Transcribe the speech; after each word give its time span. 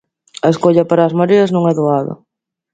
A 0.45 0.47
escolla 0.53 0.83
para 0.89 1.03
as 1.07 1.17
mareas 1.19 1.49
non 1.51 1.63
é 1.71 1.73
doada. 1.79 2.13